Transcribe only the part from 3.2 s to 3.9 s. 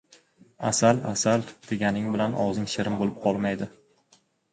qolmaydi.